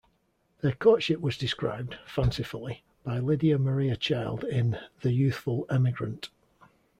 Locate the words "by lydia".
3.03-3.59